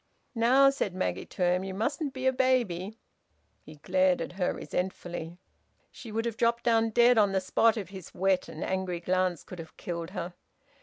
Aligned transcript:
"Now," 0.33 0.71
said 0.71 0.95
Maggie 0.95 1.27
to 1.27 1.43
him, 1.43 1.63
"you 1.63 1.75
mustn't 1.75 2.11
be 2.11 2.25
a 2.25 2.33
baby!" 2.33 2.97
He 3.61 3.75
glared 3.75 4.19
at 4.19 4.31
her 4.31 4.51
resentfully. 4.51 5.37
She 5.91 6.11
would 6.11 6.25
have 6.25 6.37
dropped 6.37 6.63
down 6.63 6.89
dead 6.89 7.19
on 7.19 7.33
the 7.33 7.39
spot 7.39 7.77
if 7.77 7.89
his 7.89 8.11
wet 8.11 8.47
and 8.49 8.63
angry 8.63 8.99
glance 8.99 9.43
could 9.43 9.59
have 9.59 9.77
killed 9.77 10.09
her. 10.09 10.33